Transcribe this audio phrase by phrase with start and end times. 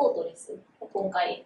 [0.00, 1.44] フォートレスを今回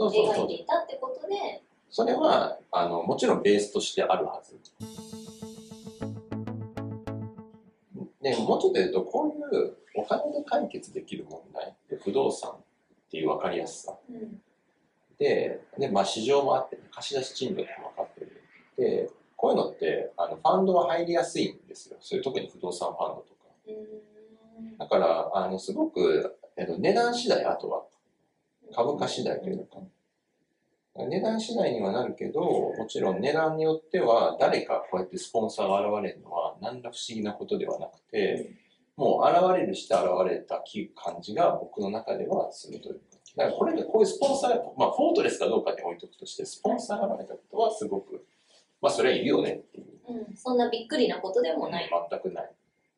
[0.00, 4.58] 描いていたってことで、それはあのもちろんベースとしてあるはず。
[8.22, 12.54] でもうちょっと言うとこういうお金で解決できる問題で不動産っ
[13.10, 13.94] ていう分かりやすさ。
[14.08, 14.40] うん。
[15.18, 18.42] でで、まあ、市場もあって貸し出し賃料も分かってる。
[18.78, 21.98] でこういうのってあのファンドは入りやすいんですよ。
[22.00, 23.50] そういう特に不動産ファンドとか。
[23.68, 23.72] う
[24.72, 24.78] ん。
[24.78, 27.84] だからあのすごく、えっと、値段次第あとは
[28.74, 29.78] 株価次第というか
[30.96, 38.52] 値段次第にはなるけど、もちろん値段によっては、誰かこうやってスポンサーが現れるのは、何ら不思議なことではなくて、
[38.96, 40.62] もう現れるして現れた
[40.94, 43.00] 感じが僕の中ではするというか。
[43.36, 48.24] だからこれでこういうスポンサー、まあ、フォートレスかどうかに置いとくとして、スポンサーが現れたことはすごく、
[48.80, 49.86] まあ、それはいるよねっていう。
[50.08, 51.90] うん、そんなびっくりなことでもない。
[52.10, 52.50] 全くない。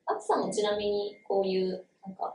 [0.05, 2.34] アキさんもちなみにこういう、なんか、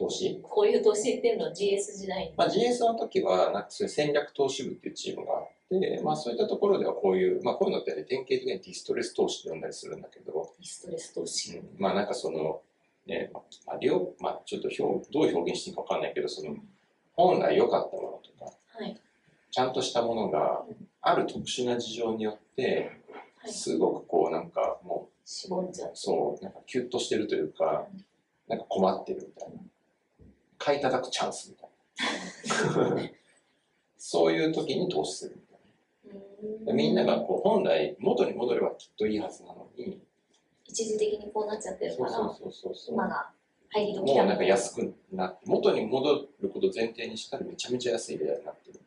[0.00, 0.40] 投資？
[0.42, 2.32] こういう投資っていうのは GS 時代に。
[2.36, 11.58] まあ、GS の時は、なんかそういう戦略投資部っていうチームがあって、まあそういったところではこういう、まあこういうのって、ね、典型的にディストレス投資って呼んだりするんだけど、ストレス投資。
[11.58, 12.62] うんまあなんかその、
[13.06, 13.40] ね、ま
[13.74, 16.56] あ、両まあちょっと表どう表現していいかわかんないけど、その、
[17.12, 19.00] 本来良かったものとか、はい。
[19.50, 20.64] ちゃんとしたものが
[21.02, 22.90] ある特殊な事情によって、
[23.42, 25.90] はいすごくこうなんかもう、絞っちゃう。
[25.94, 27.86] そう、なんかキュッとしてるというか、
[28.48, 29.62] なんか困ってるみたいな。
[30.60, 33.10] 買い叩くチャンスみたいな。
[33.96, 36.72] そういう時に投資するみたいな。
[36.74, 40.00] みんながこう本来元に戻ればきっといいはずなのに、
[40.66, 42.94] 一時的にこうなっちゃってるから、そうそうそう。
[42.94, 43.30] 今が
[43.70, 48.80] 入り時もうなんかく安くなって、元に戻ることを前提にしたらめちゃめちゃ安い値段になってる。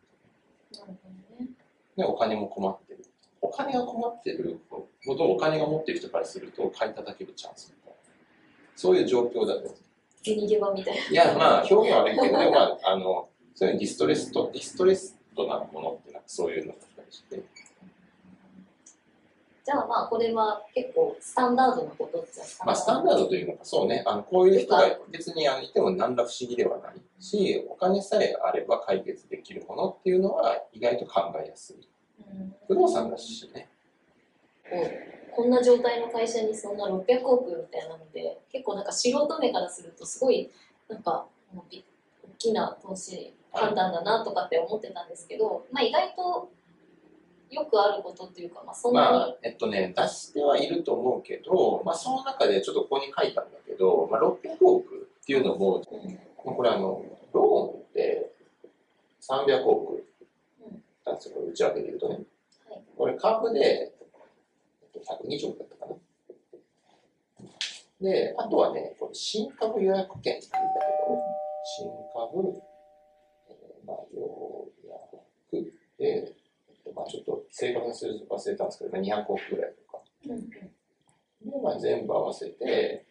[0.74, 1.50] なるほどね。
[1.98, 3.06] で、お金も困ってる。
[3.42, 7.98] お金が困ってるほどお金が持ってる人からすると買い叩けるチャンスみたいな。
[8.76, 9.76] そういう状況だと。
[10.24, 11.02] 銭ゲバみたいな。
[11.02, 17.44] いや、まあ、表現悪いけど、でもまあ、あの、そういうディストレスと、ディストレストなものってなんかそういうのだったりして、
[19.66, 31.76] じゃあまあこれは結構スタンダードなことっちゃスまあ、スタンダードというのか、そうね、あのこういう人が別にあのいても何ら不思議ではないし、お金さえあれば解決できるものっていうのは意外と考えやすい。
[31.78, 31.84] うん
[32.68, 33.70] 不動産だしね。
[34.70, 40.52] こうこんな状態の会社にそんな600億みたいなので結構なんか素人目からするとすごい
[40.88, 41.26] なんか
[41.70, 41.84] び
[42.24, 46.50] 大きな投資判断だなとかって思ってたんですけど、まあ、意外と
[47.52, 55.84] よくあることっていうか、まあ、そんなに、まあ、えっとね、出してはいると思うけど、まあ、その中でちょっとここに書いたんだけど、まあ、600億っていうのも、
[56.46, 58.32] まあこれあの、ローンって
[59.22, 60.04] 300億
[61.06, 62.16] なんですよ、内訳で言うとね。
[62.16, 62.24] はい
[62.96, 64.03] これ株でえっと
[65.04, 65.96] 120億だったかな。
[68.02, 71.22] で、あとはね、これ新株予約権って言うんだけど、
[71.64, 72.62] 新株、
[73.50, 74.72] えーまあ、予
[75.52, 76.34] 約で、え
[76.74, 80.04] っとまあ、ちょっと正確な数字忘れたんですけど、まあ、200億ぐらいとか。
[80.26, 83.06] で、まあ、全部合わせて、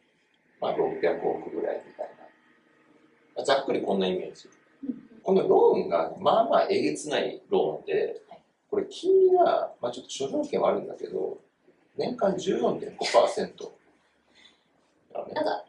[0.60, 2.22] まあ、600億ぐらいみたいな。
[3.34, 4.48] まあざっくりこんなイメージ。
[5.22, 11.38] このローンが、まあまあえげつないローンではい、これ金利が、まあちょっと諸条件はあるんだけど、
[11.97, 13.70] 年間14.5%。
[15.12, 15.64] だねなんか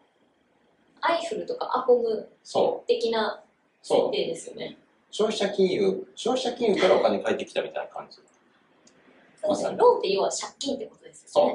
[1.02, 3.44] アイフルとかアコムそう、的な
[3.82, 4.16] そう。
[4.16, 4.78] 設定ですよね。
[5.12, 8.18] 消費者金融、消費者金融からお金返ってきたみたいな感じ。
[9.44, 11.54] そうですねローンって要は借金ってことですよね。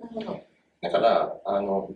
[0.00, 0.40] なるほど。
[0.82, 1.90] だから、あの、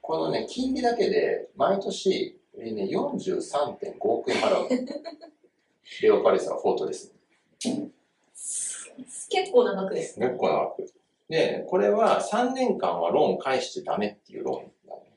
[0.00, 4.68] このね、金利だけで、毎年、えーね、43.5億円払うの。
[6.02, 7.12] レオパレスはフォートです。
[9.28, 10.26] 結構な額ですね。
[10.28, 10.99] 結構長く。
[11.30, 15.16] で、これは3年間はローン返してダメっていうローンなのね。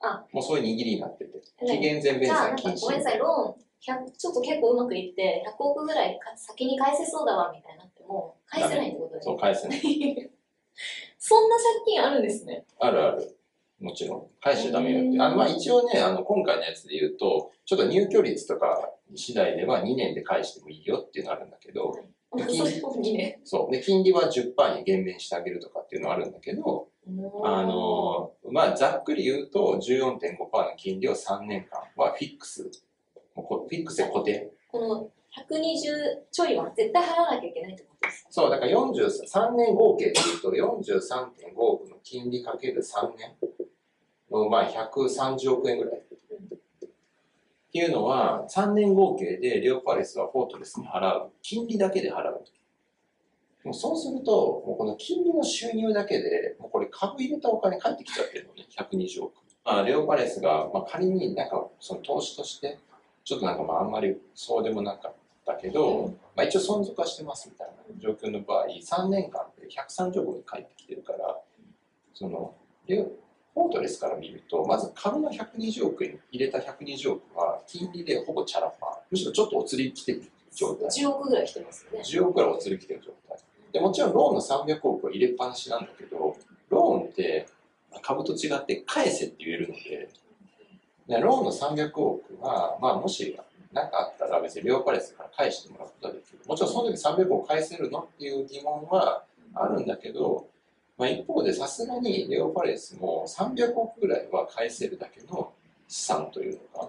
[0.00, 1.38] あもうそういう握りになってて。
[1.38, 2.74] ね期限前弁済禁止。
[2.74, 3.64] かごめんなさい、ローン
[4.06, 9.40] 100、ちょっと結構うまくいって、100億ぐらいか先に返せそうだわみたいになっても、返せないってことですそう、ね。
[9.40, 9.80] 返せない。
[11.18, 12.64] そんな借金あるんですね。
[12.78, 13.38] あるある。
[13.80, 14.30] もちろん。
[14.40, 15.20] 返しちゃダメよって。
[15.20, 22.06] あの、まあ一応ね、あの、今回のやつで言うと、ちょっと入居率とか次第では2年で返してもいいよっていうのあるんだけど、本当そうい。
[23.44, 23.72] そう。
[23.72, 26.88] で、金利は10%に減免してあげるとかっていうのはあるんだけど、
[27.44, 32.70] あのーまあ、ざっくり言うと、14.5%の金利を3年間はフィックス。
[33.34, 34.50] もうこフィックスで固定。
[34.70, 35.10] この
[35.48, 38.26] 120ちょいは絶対払わなきゃいけないってことです。
[38.30, 43.36] そう、だから43年合計で言うと、43.5億の金利かける3年
[44.30, 46.02] の、まあ、130億円ぐらい。
[47.74, 51.32] っていうのは、3年合計でレオパレスはフォートレスに払う。
[51.42, 52.44] 金利だけで払う。
[53.64, 59.32] もうそうすると、もうこの金利の収入だけで、もうこれ株入れたお金返ってきちゃってるのね、120億。
[59.64, 62.78] まあ、レオパレスが、まあ、仮になんかその投資として、
[63.24, 71.40] ちょっとなんかまああんまりそうでもなかったけど、まあ、一応存続はしてますみたいな状況の場合、3年間で130億に返ってきてるから、
[72.12, 72.54] その、
[72.86, 73.23] レオ
[73.54, 80.88] フォートレスから見ると、まず株の120億円入れた120億は、金利でほぼチャラパー、むしろちょっとお釣り来てる状態。
[80.88, 82.00] 10億ぐらいしてますよね。
[82.00, 83.38] 10億ぐらいお釣り来てる状態。
[83.72, 86.36] でもちろんローンの300億は入れっぱなしなんだけど、
[86.68, 87.46] ローンって
[88.02, 90.08] 株と違って返せって言えるので、
[91.08, 93.38] でローンの300億は、まあもし
[93.72, 96.38] 何かあったら別にレオパレスから返してもらうことはできる。
[96.46, 99.24] もちろんその時300億返せるのっていう疑問は
[99.54, 100.48] あるんだけど、
[100.96, 105.52] まあ一方でさすがにレオパレスも300億ぐらいは返せるだけの
[105.88, 106.88] 資産というのが、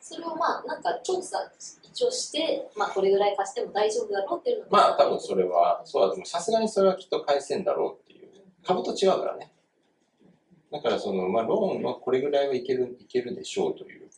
[0.00, 1.38] それをまあなんか調査
[1.82, 8.28] 一応して、まあこれぐらい貸しても大丈夫だろうっていうのがまあ多分それは、そうだ、でもさすがにそれはきっと返せんだろうっていう。
[8.64, 9.52] 株と違うからね。
[10.70, 14.06] だからその、まあローンはこれぐらいはいける、いけるでしょうという。
[14.06, 14.08] っ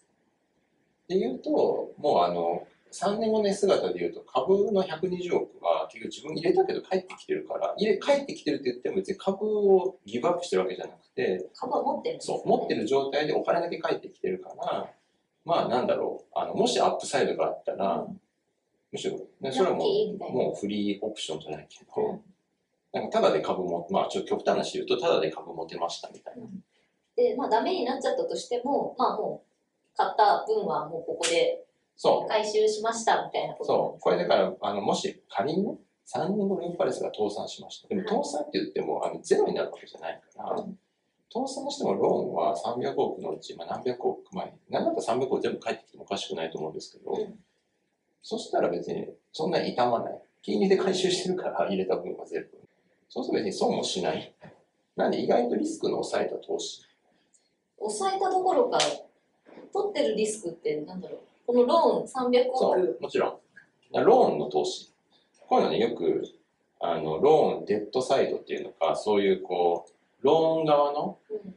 [1.09, 5.52] ていうと、もうあの、3年後の姿で言うと株の120億は
[5.93, 12.21] 結局自分入れたけど返ってきてるから、入れ、返ってきてるって言っても別に株をギブアップしてるわけじゃなくて、株は持ってるね。
[12.23, 14.91] そう、持ってる状態でお金だけ返ってきてるから、
[15.45, 18.07] まあなんだろう、あの、もしアップサイドがあったら、
[18.91, 22.23] むしろ、ね、それはもう、もうフリーオプションじゃないけど、うん。
[22.93, 26.47] なんかただで株も、まあちょっと極端な話言うと、ただで株持てましたみたいな。
[27.17, 31.65] で、まあダメになっちゃったとしても、まあもう買った分はもうここで
[31.97, 34.01] そ回収しましたみたいなう、ことそう。
[34.01, 35.77] これだから、あの、もし仮にね、
[36.13, 37.89] 3年後レオパレスが倒産しました。
[37.89, 40.79] でも倒産って言っても、あの、ゼロになるわけじゃないから、うん
[41.35, 47.39] 倒産してもローンは300億のうち、まあ、何百億前、なんだったら300億全部返ってきてもおかしくないと思うんですけど、うん
[48.23, 50.23] そしたら別にそんなに痛まない。
[50.43, 52.51] 金利で回収してるから入れた分は全部。
[53.09, 54.33] そうすると別に損もしない。
[54.97, 56.83] なんで意外とリスクの抑えた投資。
[57.79, 58.79] 抑えたどころか、
[59.73, 61.21] 取ってるリスクってなんだろう。
[61.53, 63.41] このローン300そ億、う、もちろ
[63.93, 64.05] ん。
[64.05, 64.93] ローンの投資。
[65.49, 66.23] こういうのね、よく、
[66.81, 69.93] あの、ローン、 debt side っていうのか、そういうこう、
[70.25, 71.55] ローン側のうん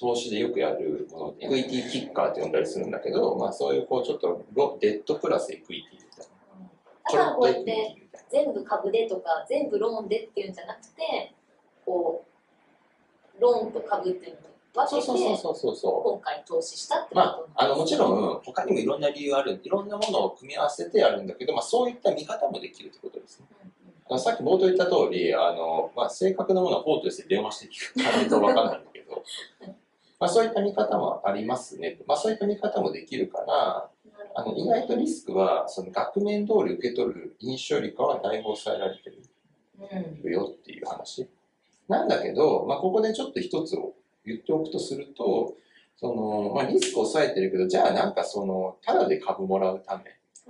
[0.00, 7.18] 投資でよくやるもの、 equity kicker って呼んだりするんだけど、まあそういうこう、ちょっとロ、 debt plus equity みたいな。
[7.18, 7.96] だからこうやって
[8.30, 11.34] 全部株でとか全部ローンでっていうんじゃなくて
[11.84, 12.24] こ
[13.38, 14.52] うローンと株っていうのを
[14.86, 16.02] 分けてそうそうそうそうそう。
[16.12, 23.46] 今回投資したってことまなんですあ、あのもちろん他にもいろんな理由あるいろんなものを組み合わせてやるんだけど、まあ、そういった見方もできるってことですね。
[23.62, 23.68] うん
[24.10, 29.22] あのさっき冒頭言った通りあの、まあ、正確なものはフォートレスで電話して聞かないと分か んないんだけど
[30.18, 33.90] まあそういった見方もありますね、まあ、そういった見方もできるから
[34.34, 39.18] あの意外とリスクはその額面通り受け取る印象よりかはだいぶ抑えられてる
[40.24, 41.28] うんよっていう話。
[41.88, 43.76] なんだけど、まあ、ここでちょっと一つ
[44.28, 45.56] 言っておくとすると、
[45.96, 50.04] その、まあ、リスクを抑えてるけど、じゃあなんかその、ただで株もらうため、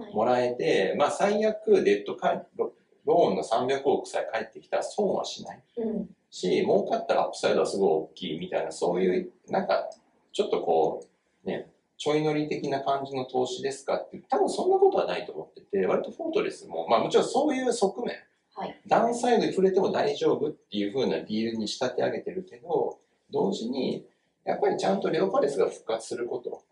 [0.04, 0.14] はい。
[0.14, 2.72] もらえて、まあ、最悪デッドカロ
[3.06, 5.62] ローンの300億さえ返ってきたら損はしない。
[5.78, 6.08] うん。
[6.30, 9.88] し、儲かったらアップサイドはすごい大きいみたいな、そういう、なんか、
[10.32, 11.06] ちょっとこ
[11.44, 18.16] う、ね、ちょい乗り的な感じの投資ですかって、多分そんなことはないと思ってて、割とフォートレスも、まあもちろんそういう側面、
[18.54, 18.80] はい。
[18.86, 22.98] ダウンサイドに触れても大丈夫っていう風なディールに仕立て上げてるけど、
[23.30, 24.06] 同時に、
[24.44, 26.62] やっぱりちゃんとレオパレスが復活すること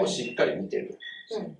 [0.00, 0.98] をしっかり見てる。
[1.32, 1.56] うんうん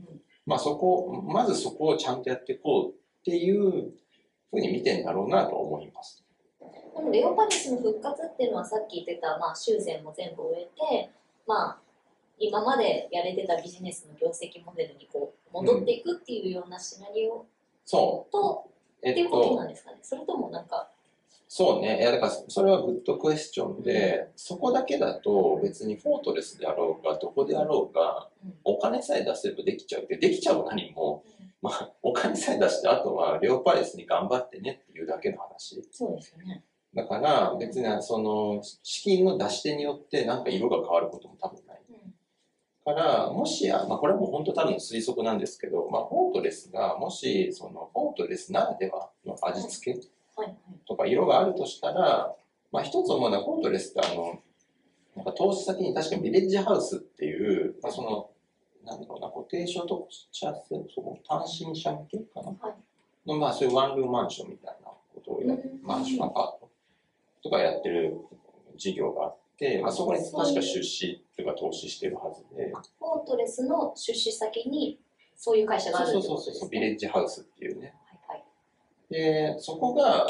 [0.48, 3.92] まあそこ、まずそこをちゃんとやっていこうっていう
[4.50, 6.24] 風に見てんだろうなと思います。
[7.12, 11.10] レオパレスの復活っていうのはさっき言ってた、まあ、修繕も全部終えて、
[11.46, 11.78] まあ、
[12.38, 17.44] 今までやれてたビジネスの業績モデルにこう戻っていくっていうようなシナリオ
[17.84, 18.70] そと、う。
[19.02, 20.88] えっていうこと、なんですかねそれともなんか
[21.48, 21.98] そうね。
[21.98, 31.24] いや、だから、それはグッドクエスチョンで、そこだけだと別にフォートレスであろうが、どこであろうがうん、お金さえ出せばできちゃうって、できちゃう何も、
[31.62, 35.82] まあ、お金さえ出して、あとはレオパレスに頑張ってねっていうだけの話。
[35.90, 36.64] そうですよね。
[36.94, 41.82] だから、別にその、資金の出し手によってなんか色が変わることも多分ない。
[41.90, 42.14] うん
[42.88, 50.00] から、もしや、まあこれはもう本当多分推測なんですけど、まあフォートレスが、もし、その、フォートレスならではの味付け。
[50.86, 52.34] とか色があるとしたら、
[52.72, 54.40] まあ一つ思うのは、フォートレスってあの、
[55.16, 58.30] なんか投資先に確かビレッジハウスっていう、まあその、
[58.84, 63.28] なんだろうな、固定所得者数、その単身者向けかな、はい。
[63.28, 65.86] の、まあそういうワンルームマンションみたいなことをやる、うん。
[65.86, 66.70] マンションアパート
[67.42, 68.16] とかやってる
[68.76, 75.00] 事業があって、まあそこに確か出資とか投資してるはずで、フォートレスの出資先に
[75.34, 76.80] そういう会社があるそうってそうそうそう、ビことですね。
[76.80, 77.94] レッジハウスっていうね。
[79.10, 80.26] で、そこが、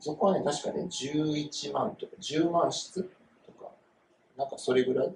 [0.00, 3.02] そこはね、確かね、11万とか、10万室
[3.46, 3.70] とか
[4.36, 5.12] なんかそれぐらい？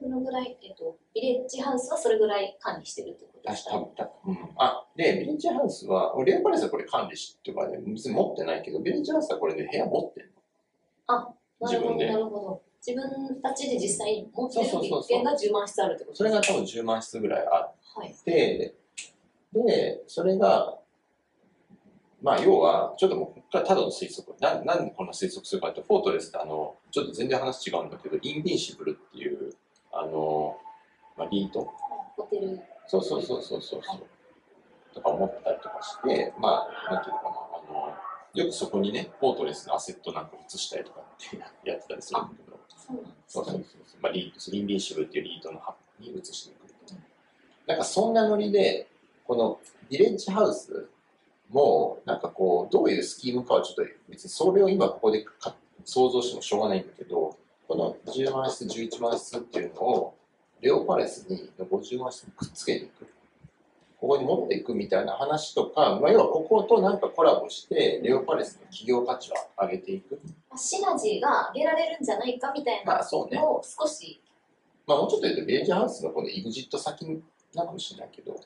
[0.00, 3.72] そのぐらい、えっと、ビレッジハウスはそれぐらい管理してるってことですか？
[3.72, 4.48] 多分多分うん。
[4.56, 10.32] あ、で、ビレッジハウスは、レオパレスはこれ管理しとかね、別に持ってないけど、ビレッジハウスはこれで部屋持ってる
[11.60, 12.62] なるほど、なるほど。
[12.86, 18.10] 自分たちで実際に持ってる物件が10万室あるってことそれが多分10万室ぐらいあはい。
[18.10, 18.74] って、
[19.52, 20.78] で、それが、
[22.22, 24.36] まあ要は、ちょっともう、ここからただの推測。
[24.40, 29.54] ななんでこんな推測するかというと、フォートレスってあの、ちょっと全然話違うんだけど、インビンシブルっていう、
[29.92, 30.58] あの、
[31.16, 31.68] まあ、リート？
[32.16, 34.00] ホテル、そうそうそうそうそうそう。
[34.94, 37.94] とか思ったりとかして、まあ、なんていうのかな、あの、
[38.34, 42.96] よくそこにね、フォートレスのアセットなんか移したりとかってやってたりするんだけど、そう
[43.26, 43.64] そうそうね。
[43.86, 44.02] そう。
[44.02, 46.60] まあ、リート、インビンシブルっていうリートのハブに移していく。
[47.66, 48.88] なんかそんなノリで、
[49.26, 50.88] このビレッジハウス
[51.50, 55.54] も、なんかこう、どういうスキームかはちょっと別にそれを今ここでか
[55.84, 57.36] 想像してもしょうがないんだけど、
[57.68, 60.14] この10万室、11万室っていうのを、
[60.60, 63.06] レオパレスに50万室にくっつけていく。
[64.00, 70.18] ここに持っていくみたいな話とか、まあ、要はこことなんかコラボして、レオパレスの企業価値を上げていく。
[70.48, 73.06] まあシナジーが上げられるんじゃないかみたいな。
[73.36, 74.20] のを少し、
[74.86, 77.06] まあもうちょっと言うと、ビレッジハウスのこのイグジット先
[77.54, 78.40] なのかもしれないけど、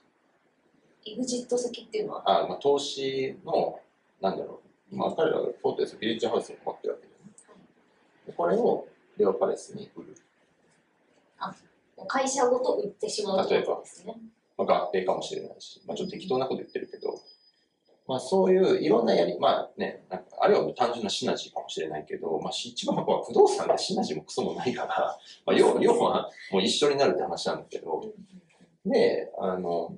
[1.06, 3.78] エグジット先っていうのは、あまあ、投資の、
[4.20, 4.61] なんだろ
[4.92, 7.32] う、まあ、彼らがフォートレス、ビレッジハウスに持ってるわけだよね。
[8.26, 8.87] でこれを
[9.18, 10.14] レオパレスに売る。
[12.08, 14.16] 会社ごと売ってしまうってことですね。
[14.56, 17.20] まあ、合併かもしれないし、まあ、ちょっと適当なこと言ってるけど、
[18.06, 28.04] まあ、そういういろんなやり、まあね、なんかあるいは単純なシナジーかもしれないけど、まあ、し一番は不動産でシナジーもクソもないから、まあ、要要はもう一緒になるって話なんだけど、
[28.84, 29.96] で、あの、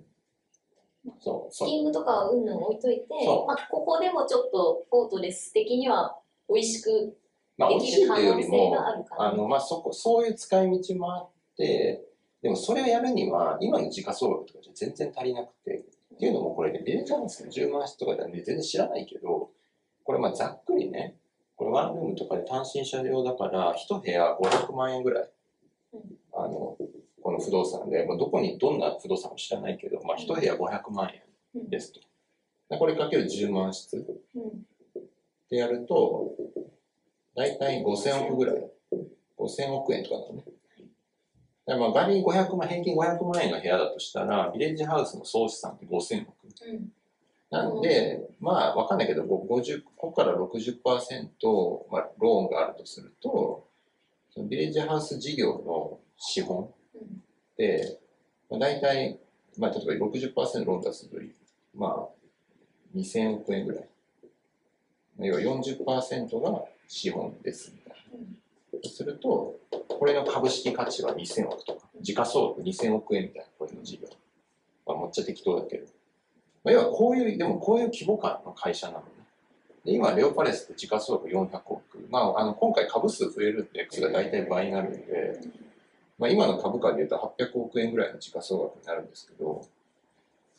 [1.20, 1.52] そう。
[1.52, 3.06] スキームとかはうんぬん置いといて
[3.46, 7.16] まあ、ここでもちょっとフォートレス的には美味しく
[7.58, 9.24] まあ、美で味しいきる可能というよりも性が、あるかな。
[9.28, 12.04] あの、まあ、そこ、そういう使い道もあって、
[12.42, 15.84] でもそれをやるには、今の時価総額とかじゃ全然足りなくて、
[16.14, 19.50] っていうのもこれね、ビレッジハウスの10万室とかではね、全然知らないけど、
[20.04, 21.16] これまあざっくりね、
[21.56, 25.30] これワンルームとかで単身者用だから、一部屋500万円ぐらい
[25.94, 26.00] うん、
[26.34, 26.76] あの、
[27.22, 31.10] この不動産で、まあ、どこにどんな不動産も知らないけど、まあ一部屋500万
[31.54, 32.00] 円ですと。
[32.70, 33.96] でこれかける10万室。
[34.34, 34.66] うん
[35.48, 36.34] でやると、
[37.36, 38.70] だいたい5000億ぐらい。
[39.38, 40.42] 5000億円とかなのね。
[41.66, 46.34] だまあ、仮に500万、平均500万円の部屋だとしたら、ビレッジハウスの総資産って5000億。
[46.68, 46.92] うん
[47.48, 53.68] なんで、まあ、わかんないけど、ご50、ここから60%、まあ、ローンがあるとすると、
[54.30, 57.22] そのビレッジハウス事業の資本うん
[57.56, 58.00] で、
[58.50, 59.20] まあ、大体、
[59.58, 61.16] まあ、例えば60%ローン出すと、
[61.74, 63.88] まあ、2000億円ぐらい。
[65.18, 68.88] 要は40%が資本ですみたいな。
[68.88, 69.56] すると、
[69.88, 74.08] これの株式価値は2000億とか、時価総額2000億円みたいな、これの事業。
[74.86, 75.86] まあ、めっちゃ適当だけど。
[76.64, 79.04] まあ、要はこういう、でもこういう規模感の会社なのね。
[79.84, 81.82] で今、レオパレスって時価総額400億。
[82.10, 85.40] まあ、あの、今回株数増えるんで、それが大体倍になるんで、
[86.18, 89.66] まあ、今の株価で言うと800億円ぐらいの時価総額になるんですけど、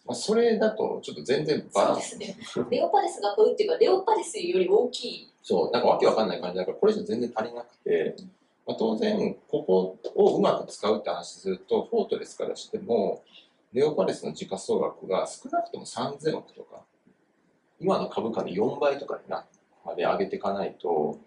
[0.05, 2.67] まあ、それだとちょっと全然バランスそうですね。
[2.71, 5.33] レオパレスが買うっていうか、レオパレスより大きい。
[5.41, 8.15] そう、なんかわけわかんない感じだから、これじゃ全然足りなくて、
[8.65, 13.23] まあ、当然、ここをうまく使うって話すると、フォートレスからしても、
[13.73, 16.83] レオパレスの時価総額が少なくとも3000億とか、
[17.79, 19.45] 今の株価の4倍とかにな
[19.85, 21.19] まで上げていかないと、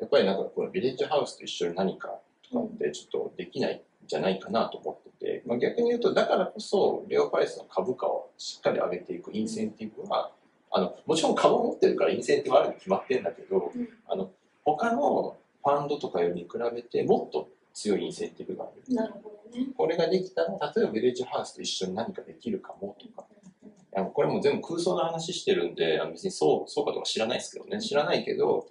[0.00, 2.18] やっぱりなんかこのビレッジハウスと一緒に何か
[2.50, 10.30] とかってちょっとできないんじゃないかなと思ってて、まあ、逆に言うと、だからこそ、レオパレスの株価をしっかり上げていくインセンティブは、
[10.70, 14.30] あの、もちろん株持ってるからインセンティブあるに決まってるんだけど、うんあの、
[14.64, 18.94] 他のファンドとかよりに比べてもっと強いインセンティブがある。
[18.94, 19.66] なるほどね。
[19.76, 23.26] これができたら、例えばビレッジハウスと一緒に何かできるかもとか、
[23.64, 28.66] いやこれも全部空想の話してるんで、あの別にそうそうかとか知らないですけどね、知らないけど、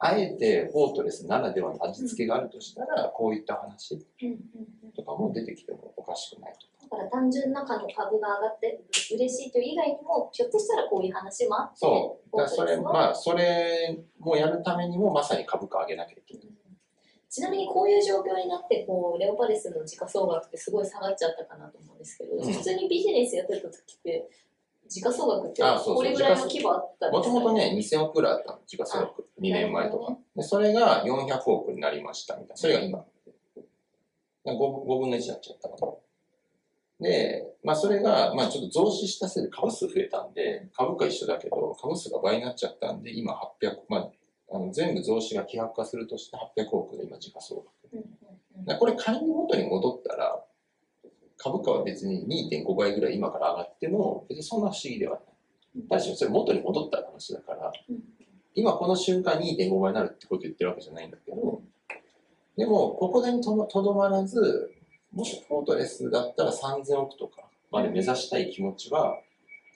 [0.00, 4.34] あえてフォートレスならではの味付けがあるとしたら、こういった話うんうん
[4.84, 6.86] うんとかも出てきてもおかしくないと。
[6.90, 8.80] だから単純な株が上がって
[9.12, 12.36] 嬉しいという以外にも、ひょっとしたらこういう話もあって、そう。
[12.36, 16.48] だそれ、まあ、それもやるためにも、まさに株価上げなきゃいけない。
[17.30, 24.28] ちなみにこういう状況になってこうレオパレスの時価総額ってすごい下がっちゃったかなと思うんですけど、うん普通にビジネスやってた時って
[24.88, 29.28] 時価総額ってあそうそうこれぐらいの規模あったんもですかともとね、2000億ぐらいあったの、時価総額。
[29.40, 30.16] 2年前とか。
[30.34, 32.56] で、それが400億になりましたみたいな。
[32.56, 33.04] それが今。
[34.46, 35.92] 5, 5分の1になっちゃったかな。
[37.00, 44.10] で、まあそれが、まあちょっと増資したせいで株数増えたんで、株価一緒だけど、株数が倍になっちゃったんで、今800、まあ、
[44.50, 47.64] あの全部増資が希薄化するとして800億で今時価総
[48.66, 48.78] 額。
[48.78, 50.44] これ仮に元に戻ったら、
[51.38, 55.88] 株価は別に2.5倍ぐらい今から上がっても、別にそんな不思議ではない。
[55.88, 57.72] 確かにそれ元に戻った話だから、
[58.54, 61.62] 今この瞬間2.5倍になるってこと言ってるわけじゃないんだけど、
[62.56, 64.72] でも、ここでとどとどまらず、
[65.12, 69.20] もしフォートレスだったら3000億とかまで目指したい気持ちは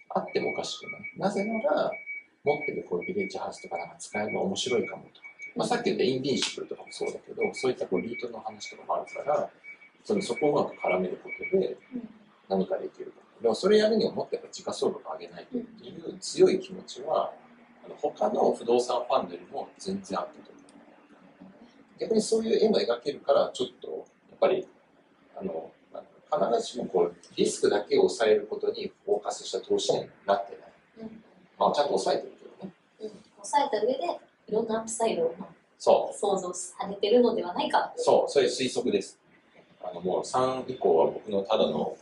[0.09, 1.00] あってもおかしくない。
[1.16, 1.92] なぜなら、
[2.45, 5.26] 持ってるこういうビレッジハウスとかなんか使えば面白いかもとか。
[5.54, 9.50] まあ、さっき言ったインビンシブルとかもそうだけど、そういったこうリートの話とかもあるから、
[10.04, 11.76] そのそこをうまく絡めることで
[12.49, 13.23] 何かできるか。
[13.40, 17.32] でもそれやるにはもっとやっぱ時価総額を上げないとっていう強い気持ちは、
[17.85, 20.62] あの他の不動産ファンドよりも全然あったと思う。
[21.99, 23.88] 逆にそういう絵も描けるから、ちょっと、
[24.30, 24.66] やっぱり、
[25.37, 25.71] あの、
[26.32, 30.56] 必ずしもこう、リスクだけを抑えることにフォーカスした投資になって
[30.97, 31.09] ない。
[31.09, 31.23] うん
[31.59, 32.73] まあ、ちゃんと抑えてるけどね。
[33.00, 39.18] うん抑えた上でいろんなアップサイドをまあそ想像されてるのではないかう、そう、そういう推測です。
[39.84, 41.96] あの、もう3以降は僕のただの、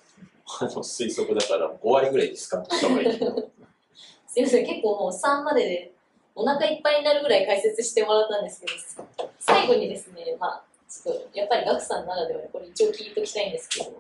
[0.60, 3.18] あの推測だから、5割ぐらいディスカウントしたがいい。
[4.26, 5.92] すいません結構もう3までで
[6.36, 8.66] お腹いっぱいになるぐらい解説してもらったんですけ
[9.18, 13.90] ど最後にですねまあちょっとやっぱりガクさんならではでこれ一応聞いておきたいんですけど、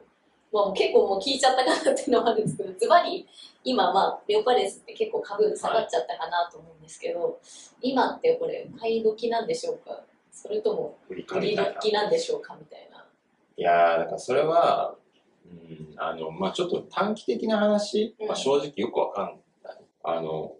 [0.52, 3.26] まあ、結構もう聞いちゃったかなっていうのはあるんですけどズバリ
[3.64, 7.40] 今まあレオパレスって結構株下がっちゃったかなと思うんですけど、
[7.82, 10.00] 今ってこれ買い時なんでしょうか？
[10.32, 11.24] それとも売り。
[11.26, 12.89] 時なんでしょうかみたいな。
[13.60, 14.96] いやー、だからそれは、
[15.44, 18.28] うん、あの、まあちょっと短期的な話、うん。
[18.28, 19.36] まあ正直よくわかんない。
[20.02, 20.54] あの、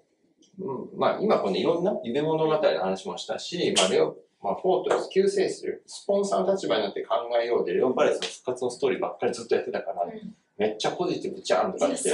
[0.61, 10.07] うん、まあ今このいろんな夢物語の話もしたし、まあレオ、まあフォートレス救世する、スポンサーの立場になって考えようで、レオパレスの復活のストーリーばっかりずっとやってたから、
[10.61, 12.13] めっちゃポジティブじゃんとかって、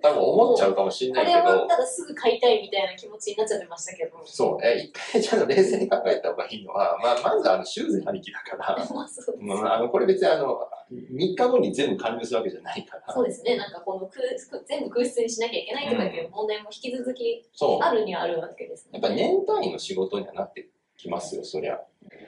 [0.00, 1.36] 多分思っちゃうかもしれこないけど。
[1.36, 4.22] れ終わっ、たらすぐ買いたいみたいな気持ちになっちゃってましたけど。
[4.24, 13.12] そう、え、一回ちゃんと冷静に考えた方がいいのは、まあまずあの、シューズありきだから、まああ、あのこれ別にあの3日後に全部完了するわけじゃないから。
[13.12, 14.24] そうですね、なんかこの空
[14.64, 17.44] 全部空室にしなきゃいけないとかいう問題も引き続き
[17.82, 18.98] あるにはあるわけですね。
[18.98, 21.78] やっぱ年単位の仕事にはなってきますよそりゃ。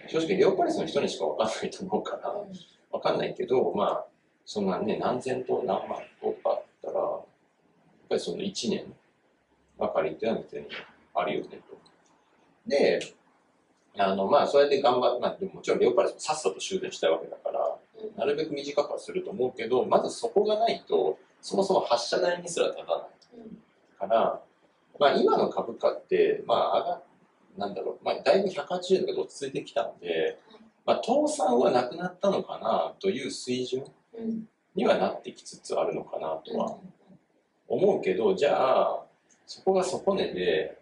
[0.06, 2.52] 正直レオパレスの人にしか分かんないと思うからうん。
[2.92, 4.06] 分かんないけどまあ
[4.46, 7.22] そんなね何千と何万とかあったらやっ
[8.08, 8.84] ぱりその1年
[9.78, 10.66] ばかりっていうのは別に
[11.14, 11.76] あるよねと。
[12.66, 13.00] で
[13.98, 17.76] あのまあそうやって頑張って、まあ、でももちろんレオパレスもさっさと修繕したいわけだから
[18.16, 24.40] なるべく短くはすると思うけど、まずそこがないと、そもそも発射台にすら立たないから、
[24.98, 27.02] まあ今の株価って、まあ上が、
[27.58, 30.38] なんだろう、まあだいぶ180円とかで落ち着いてきたんで、
[30.84, 33.84] まあ倒産はなくなったのかなという水準
[34.74, 36.76] にはなってきつつあるのかなとは
[37.68, 39.02] 思うけど、じゃあ、
[39.46, 40.78] そこが底値で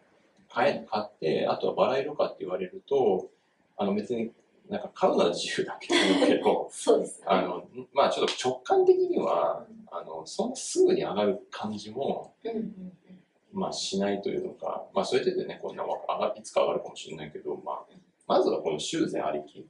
[0.51, 3.29] 買え買って、あとはバラ色かって言われると、
[3.77, 4.31] あの別に
[4.69, 7.27] なんか買うのは自由だけどけど、 そうですね。
[7.29, 12.33] あの、まあちょっと直感的には、あの、そんなすぐに上がる感じも、
[13.53, 17.85] まあしないというのか、まあそれでね、こんな上がいつか上がるかもしれないけど、まあ、
[18.27, 19.59] まずはこの修繕ありき。
[19.59, 19.65] の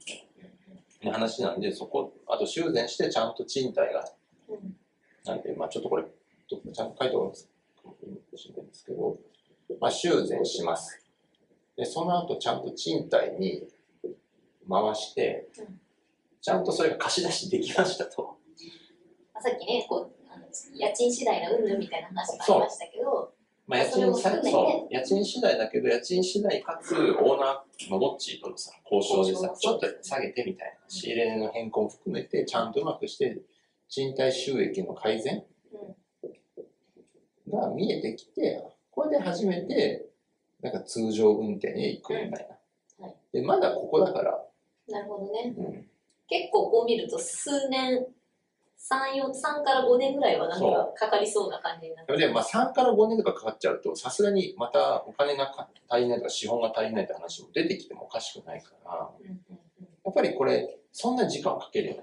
[1.11, 4.11] 話なんで、そこ、あと修繕してちゃんと賃貸が、
[4.49, 4.75] うんうん
[5.25, 6.03] なんで、まあちょっとこれ、
[6.47, 7.49] ちゃんと書いておきます
[7.81, 7.95] かも
[8.37, 9.17] しれないんですけど、
[9.79, 11.03] まあ修繕します。
[11.75, 13.67] で、その後ちゃんと賃貸に
[14.69, 15.79] 回してうん、
[16.41, 18.37] ちゃんとそれが貸し出しできましたと。
[19.33, 23.33] まあさっきね、こうあの家賃次第のうんぬんみたいな話もありましたけど、
[23.67, 33.41] まあ、家賃さそう家賃次第だけど、家賃次第かつ、オーナーのどっちとのさ、交渉でさちょっと下げてみたいな、仕入れ値の変更も含めて、ちゃんとうまくして、
[33.89, 35.43] 賃貸収益の改善
[37.47, 37.59] うん。
[37.59, 40.05] が見えてきて、これで初めて、
[40.61, 42.47] なんか通常運転へ行くみたい
[42.99, 43.09] な。
[43.31, 44.45] で、まだここだから、
[44.87, 45.53] なるほどね。
[45.57, 45.89] うん、
[46.27, 48.05] 結構こう見ると数年、
[48.91, 52.15] 3、4、3から5年ぐらいはなんかかかりそうな感じになって。
[52.17, 59.09] で、まあ、3から5年とかかかっちゃうと、さすがにまたお金がか足りないとか、資本が足りないって話も出てきてもおかしくないから、
[60.03, 61.95] やっぱりこれ、そんな時間かけれ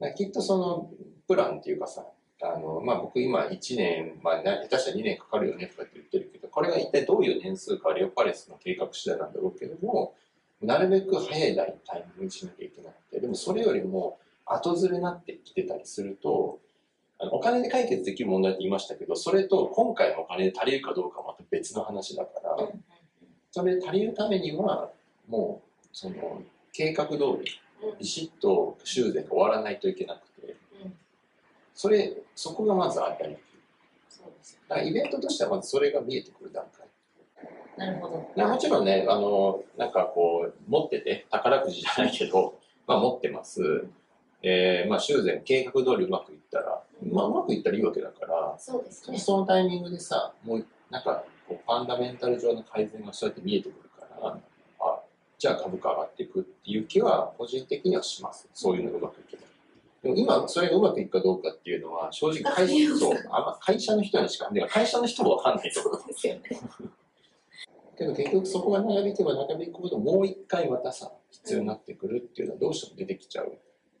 [0.00, 0.14] ない。
[0.14, 0.90] きっとその
[1.28, 2.06] プランっていうかさ、
[2.42, 10.14] あの、まあ、僕今1年、まあ、な下手したら2年かかるよねとかって言ってるけど、これが一体どういう年数か、レオパレスの計画次第なんだろうけども、
[10.62, 11.64] なるべく早いタ
[11.98, 16.60] イミングにしなきゃいけなくて、でもそれよりも後ずれになってきてたりすると、
[17.18, 22.68] あのお金で解決できる問題って言いましたけど、それと今回のお金で足りるかどうかはまた別の話だから、
[23.50, 24.90] それで足りるためには、
[25.28, 27.40] もう、その、計画通り、うん
[27.98, 30.94] ビシッと修繕が終わらないといけなくて、うん
[31.74, 33.36] それ、そこがまず当たり。
[34.08, 36.86] そうですだからイベントとしてはまずそれが見えてくる段階。
[37.76, 38.32] なるほど。
[38.34, 43.86] でもちろんね、あの、なんかこう、持ってて、宝くじじゃないけど、まあ持ってます。
[44.46, 49.18] えー、まあ修繕計画通りうまくいったら、まあうまくいったらいいわけだから、そうですね。
[49.18, 54.38] そのタイミングでさ、もうなんかこうファンダメンタル上の改善がそうやって見えてくるから、
[54.80, 55.00] あ
[55.38, 58.46] じゃあ株価上がっていくっていう気は個人的にはします。
[58.52, 59.42] そういうのがうまくいけば。
[60.02, 66.06] でも今、それがうまくいくかどうかっていうのは、正直会社そうあんま会社の人にしか、会社の人もわかんないと思う。
[66.06, 66.42] ですよね。
[67.96, 73.52] けど結局そこが長引けば長引くほどもう一回またさ必要になってくるっていうのはどうしても出てきちゃう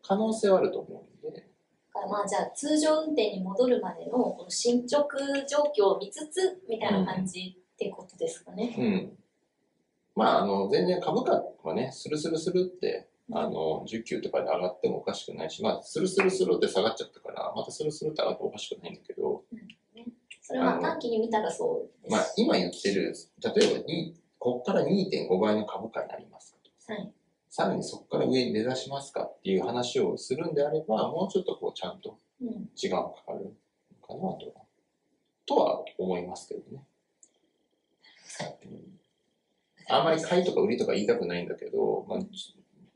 [0.06, 1.46] 可能性はあると思うんで、
[1.94, 5.16] まあじゃあ通常運転に戻るまでのこの進捗
[5.48, 8.74] 状況を見つつみたいな感じってことですかね。
[8.78, 9.12] うん、
[10.14, 19.42] まああの全然株価はねスルスルスルってあの10級とかで上がってもおかしくないしまあスルスルスルって下がっちゃったからまたスルスルって上がってもおかしくないんだけど、
[20.42, 22.12] それは短期に見たらそうです。
[22.12, 26.54] まあ、今言ってる例えばにここから2.5倍の株価になります
[26.86, 27.10] はい。
[27.56, 32.68] さらにそこから上に目指しますかっていう話をするんであればもうちょっとこうちゃんとうん。
[32.74, 33.50] 時間がかかるの
[34.04, 34.64] かなとは、
[35.46, 36.82] とは思いますけどね。
[39.88, 42.18] あんまり買いとか売りとか言いたくないんだけど、まあ、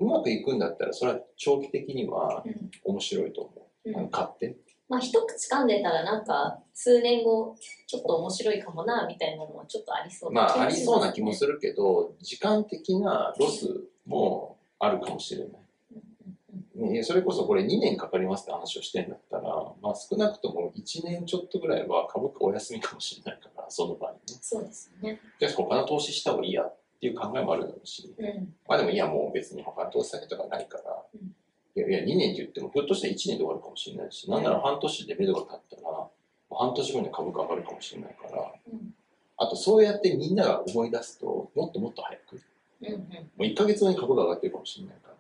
[0.01, 3.53] うまくいくんだったら、それは長期的にはうん面白いと思
[3.87, 3.91] う。
[3.95, 4.57] あのうん、買って。
[4.89, 7.55] まあ一口噛んでたらなんか数年後
[7.87, 11.37] ちょっと面白いかもなみたいなのはちょっとありそうまあ、ありそうな気もる。
[11.37, 13.69] するけど、時間的なロス
[14.09, 17.05] もあるかもしれない。
[17.05, 19.43] それこそこれ2年かかりますって話をしてんだったら、
[19.83, 24.39] まあ少なくとも1年ちょっとぐらいは株価お休みかもしれないから、その場にね。
[24.41, 25.21] そうですよね。
[25.39, 28.55] じゃあ他の投資した方がいいやっていう考えもあるだろうし、うん。
[28.69, 31.35] まあでもいやもう別に他の投資先とかないから、うん
[31.77, 36.09] いやいや2年って言ってもひょっとしたら1年で終わるかもしれないし、なんなら半年で目処が立ったら、
[36.51, 38.95] 半年後に株価上がるかもしれないから、うん
[39.41, 42.43] あとそうやってみんなが思い出すと、もっともっと早く、
[42.83, 45.17] うんうんうんもう1ヶ月後に株価上がってるかもしれないから、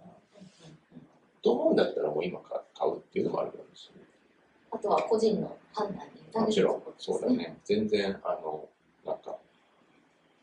[1.42, 3.90] と思うんだったらもう今買うっていうのもあるだろうし、
[4.70, 7.28] あとは個人の判断に委ねるもちろんそうだ。
[7.28, 8.68] ね、全然あの、
[9.04, 9.36] なんか、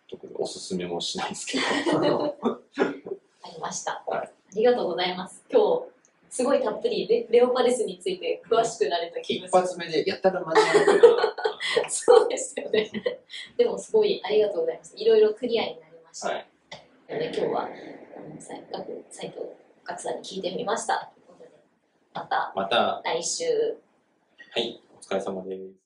[0.09, 2.35] 特におすすめもしないですけど。
[2.41, 4.03] ありました。
[4.07, 5.43] はいありがとうございます。
[5.51, 5.95] 今日
[6.29, 9.61] すごいたっぷりレレオパレスについて詳しくなれた気が一する。
[9.61, 11.17] 発目でやたら真面目だけど、
[11.89, 12.89] そうですよね。
[13.57, 14.93] でもすごいありがとうございます。
[14.95, 16.29] いろいろクリアになりました。
[16.29, 16.47] はい。
[17.07, 21.11] なので今日は学サイト学さんに聞いてみました。
[21.13, 21.51] ということで
[22.13, 23.45] またまた、来週。
[24.51, 25.84] はい、お疲れ様です。